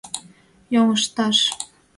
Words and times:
Йоҥышташ! 0.73 1.37